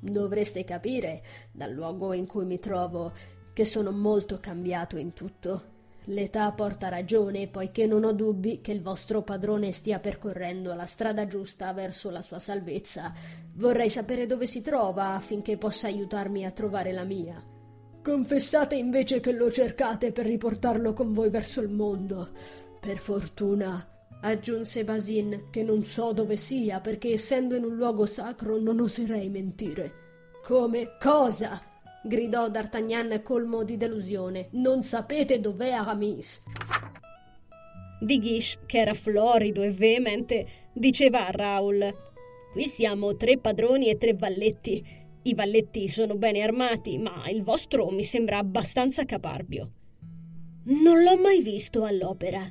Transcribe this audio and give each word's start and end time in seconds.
Dovreste 0.00 0.64
capire, 0.64 1.22
dal 1.52 1.72
luogo 1.72 2.12
in 2.12 2.26
cui 2.26 2.44
mi 2.44 2.58
trovo, 2.58 3.12
che 3.52 3.64
sono 3.64 3.90
molto 3.90 4.38
cambiato 4.40 4.96
in 4.96 5.12
tutto. 5.12 5.76
L'età 6.04 6.50
porta 6.52 6.88
ragione, 6.88 7.48
poiché 7.48 7.86
non 7.86 8.04
ho 8.04 8.12
dubbi 8.12 8.60
che 8.62 8.72
il 8.72 8.80
vostro 8.80 9.22
padrone 9.22 9.72
stia 9.72 9.98
percorrendo 9.98 10.72
la 10.74 10.86
strada 10.86 11.26
giusta 11.26 11.72
verso 11.74 12.10
la 12.10 12.22
sua 12.22 12.38
salvezza. 12.38 13.12
Vorrei 13.54 13.90
sapere 13.90 14.26
dove 14.26 14.46
si 14.46 14.62
trova 14.62 15.14
affinché 15.14 15.58
possa 15.58 15.88
aiutarmi 15.88 16.46
a 16.46 16.50
trovare 16.50 16.92
la 16.92 17.04
mia. 17.04 17.57
Confessate 18.02 18.74
invece 18.74 19.20
che 19.20 19.32
lo 19.32 19.50
cercate 19.50 20.12
per 20.12 20.26
riportarlo 20.26 20.92
con 20.92 21.12
voi 21.12 21.28
verso 21.28 21.60
il 21.60 21.68
mondo. 21.68 22.30
Per 22.80 22.98
fortuna, 22.98 23.86
aggiunse 24.22 24.84
Basin, 24.84 25.48
che 25.50 25.62
non 25.62 25.84
so 25.84 26.12
dove 26.12 26.36
sia, 26.36 26.80
perché 26.80 27.12
essendo 27.12 27.54
in 27.54 27.64
un 27.64 27.76
luogo 27.76 28.06
sacro 28.06 28.58
non 28.58 28.80
oserei 28.80 29.28
mentire. 29.28 29.92
Come? 30.44 30.96
Cosa? 30.98 31.60
gridò 32.02 32.48
D'Artagnan 32.48 33.20
colmo 33.22 33.64
di 33.64 33.76
delusione. 33.76 34.48
Non 34.52 34.82
sapete 34.82 35.40
dov'è 35.40 35.70
Aramis? 35.72 36.42
Di 38.00 38.18
Guiche, 38.20 38.60
che 38.64 38.78
era 38.78 38.94
florido 38.94 39.62
e 39.62 39.70
veemente, 39.70 40.46
diceva 40.72 41.26
a 41.26 41.30
Raoul: 41.30 41.94
Qui 42.52 42.64
siamo 42.64 43.16
tre 43.16 43.38
padroni 43.38 43.90
e 43.90 43.98
tre 43.98 44.14
valletti. 44.14 45.06
I 45.22 45.34
valletti 45.34 45.88
sono 45.88 46.16
bene 46.16 46.42
armati, 46.42 46.98
ma 46.98 47.28
il 47.28 47.42
vostro 47.42 47.90
mi 47.90 48.04
sembra 48.04 48.38
abbastanza 48.38 49.04
caparbio. 49.04 49.72
Non 50.64 51.02
l'ho 51.02 51.16
mai 51.16 51.42
visto 51.42 51.84
all'opera, 51.84 52.42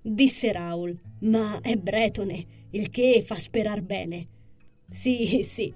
disse 0.00 0.52
Raoul, 0.52 0.98
ma 1.20 1.60
è 1.60 1.76
bretone, 1.76 2.46
il 2.70 2.88
che 2.90 3.22
fa 3.24 3.36
sperar 3.36 3.82
bene. 3.82 4.28
Sì, 4.88 5.42
sì, 5.42 5.72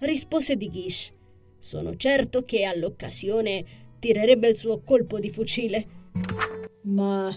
rispose 0.00 0.56
Di 0.56 0.70
Guiche. 0.70 1.12
Sono 1.58 1.96
certo 1.96 2.42
che 2.42 2.64
all'occasione 2.64 3.64
tirerebbe 3.98 4.48
il 4.48 4.56
suo 4.56 4.82
colpo 4.82 5.18
di 5.18 5.30
fucile. 5.30 5.86
Ma, 6.82 7.34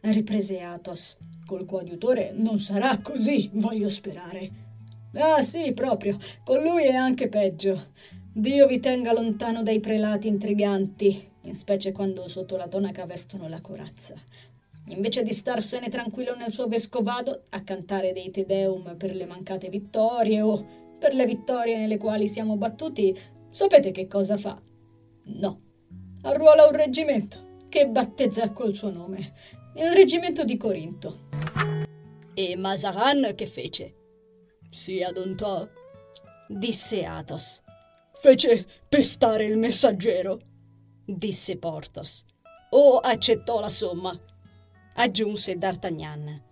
riprese 0.00 0.60
Athos, 0.60 1.16
col 1.46 1.64
coadiutore 1.64 2.32
non 2.32 2.58
sarà 2.58 2.98
così, 2.98 3.48
voglio 3.52 3.88
sperare. 3.88 4.67
Ah 5.14 5.42
sì, 5.42 5.72
proprio, 5.72 6.18
con 6.44 6.62
lui 6.62 6.84
è 6.84 6.94
anche 6.94 7.28
peggio. 7.28 7.92
Dio 8.32 8.66
vi 8.66 8.80
tenga 8.80 9.12
lontano 9.12 9.62
dai 9.62 9.80
prelati 9.80 10.28
intriganti, 10.28 11.30
in 11.42 11.56
specie 11.56 11.92
quando 11.92 12.28
sotto 12.28 12.56
la 12.56 12.68
tonaca 12.68 13.06
vestono 13.06 13.48
la 13.48 13.60
corazza. 13.60 14.14
Invece 14.88 15.22
di 15.22 15.32
starsene 15.32 15.88
tranquillo 15.88 16.34
nel 16.34 16.52
suo 16.52 16.66
vescovado 16.66 17.44
a 17.50 17.62
cantare 17.62 18.12
dei 18.12 18.30
Te 18.30 18.44
Deum 18.46 18.96
per 18.96 19.14
le 19.14 19.26
mancate 19.26 19.68
vittorie 19.68 20.40
o 20.40 20.64
per 20.98 21.14
le 21.14 21.26
vittorie 21.26 21.76
nelle 21.76 21.98
quali 21.98 22.28
siamo 22.28 22.56
battuti, 22.56 23.16
Sapete 23.50 23.92
che 23.92 24.06
cosa 24.06 24.36
fa? 24.36 24.60
No. 25.24 25.60
Arruola 26.22 26.66
un 26.66 26.76
reggimento 26.76 27.64
che 27.68 27.88
battezza 27.88 28.52
col 28.52 28.74
suo 28.74 28.90
nome. 28.90 29.32
Il 29.74 29.90
reggimento 29.92 30.44
di 30.44 30.56
Corinto. 30.56 31.28
E 32.34 32.56
Mazaran 32.56 33.32
che 33.34 33.46
fece? 33.46 33.97
Si 34.70 35.02
adontò, 35.02 35.66
disse 36.46 37.04
Athos. 37.04 37.62
Fece 38.20 38.66
pestare 38.88 39.44
il 39.44 39.56
messaggero, 39.56 40.40
disse 41.04 41.56
Porthos. 41.56 42.24
O 42.70 42.98
accettò 42.98 43.60
la 43.60 43.70
somma, 43.70 44.18
aggiunse 44.94 45.56
D'Artagnan. 45.56 46.42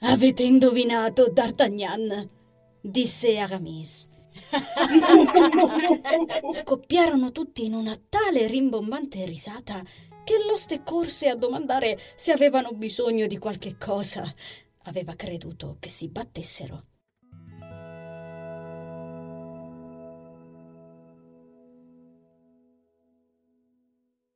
Avete 0.00 0.42
indovinato, 0.42 1.30
D'Artagnan, 1.30 2.28
disse 2.80 3.38
Aramis. 3.38 4.08
Scoppiarono 6.52 7.32
tutti 7.32 7.64
in 7.64 7.74
una 7.74 7.98
tale 8.08 8.46
rimbombante 8.46 9.24
risata 9.24 9.82
che 10.24 10.34
l'oste 10.46 10.82
corse 10.82 11.28
a 11.28 11.36
domandare 11.36 11.98
se 12.16 12.32
avevano 12.32 12.72
bisogno 12.72 13.26
di 13.26 13.38
qualche 13.38 13.78
cosa. 13.78 14.22
Aveva 14.84 15.14
creduto 15.14 15.76
che 15.78 15.88
si 15.88 16.08
battessero. 16.08 16.86